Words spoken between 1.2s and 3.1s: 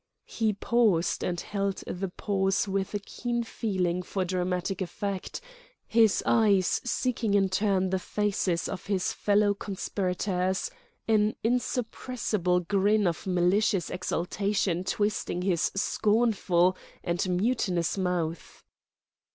and held the pause with a